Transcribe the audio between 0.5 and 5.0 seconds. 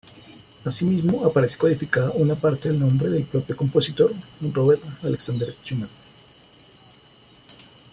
Asimismo, aparece codificada una parte del nombre del propio compositor, Robert